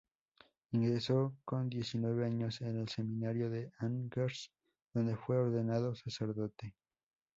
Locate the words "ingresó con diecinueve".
0.71-2.25